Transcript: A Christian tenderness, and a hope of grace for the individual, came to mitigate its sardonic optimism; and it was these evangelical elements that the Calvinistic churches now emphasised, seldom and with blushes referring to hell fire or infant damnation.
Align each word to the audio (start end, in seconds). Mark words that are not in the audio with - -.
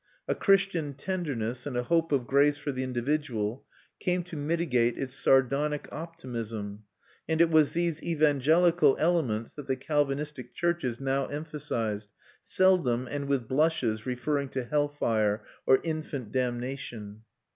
A 0.27 0.33
Christian 0.33 0.95
tenderness, 0.95 1.67
and 1.67 1.77
a 1.77 1.83
hope 1.83 2.11
of 2.11 2.25
grace 2.25 2.57
for 2.57 2.71
the 2.71 2.81
individual, 2.81 3.65
came 3.99 4.23
to 4.23 4.35
mitigate 4.35 4.97
its 4.97 5.13
sardonic 5.13 5.87
optimism; 5.91 6.85
and 7.29 7.39
it 7.39 7.51
was 7.51 7.73
these 7.73 8.01
evangelical 8.01 8.97
elements 8.99 9.53
that 9.53 9.67
the 9.67 9.75
Calvinistic 9.75 10.55
churches 10.55 10.99
now 10.99 11.27
emphasised, 11.27 12.09
seldom 12.41 13.07
and 13.11 13.27
with 13.27 13.47
blushes 13.47 14.07
referring 14.07 14.49
to 14.49 14.63
hell 14.63 14.87
fire 14.87 15.43
or 15.67 15.79
infant 15.83 16.31
damnation. 16.31 17.21